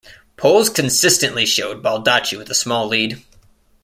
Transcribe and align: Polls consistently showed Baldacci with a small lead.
Polls 0.35 0.67
consistently 0.67 1.45
showed 1.45 1.83
Baldacci 1.83 2.35
with 2.35 2.49
a 2.49 2.55
small 2.55 2.87
lead. 2.87 3.23